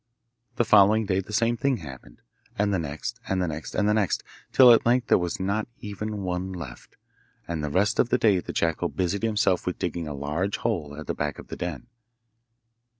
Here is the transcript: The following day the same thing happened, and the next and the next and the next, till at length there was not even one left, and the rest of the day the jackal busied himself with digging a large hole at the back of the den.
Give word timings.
The 0.55 0.65
following 0.65 1.05
day 1.05 1.19
the 1.19 1.31
same 1.31 1.57
thing 1.57 1.77
happened, 1.77 2.23
and 2.57 2.73
the 2.73 2.79
next 2.79 3.19
and 3.27 3.39
the 3.39 3.47
next 3.47 3.75
and 3.75 3.87
the 3.87 3.93
next, 3.93 4.23
till 4.51 4.73
at 4.73 4.83
length 4.83 5.09
there 5.09 5.17
was 5.19 5.39
not 5.39 5.67
even 5.79 6.23
one 6.23 6.51
left, 6.53 6.95
and 7.47 7.63
the 7.63 7.69
rest 7.69 7.99
of 7.99 8.09
the 8.09 8.17
day 8.17 8.39
the 8.39 8.51
jackal 8.51 8.89
busied 8.89 9.21
himself 9.21 9.67
with 9.67 9.77
digging 9.77 10.07
a 10.07 10.15
large 10.15 10.57
hole 10.57 10.95
at 10.99 11.05
the 11.05 11.13
back 11.13 11.37
of 11.37 11.49
the 11.49 11.55
den. 11.55 11.85